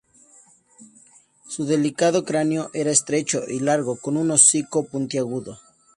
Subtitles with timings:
[1.47, 5.59] Su delicado cráneo era estrecho y largo, con un hocico puntiagudo.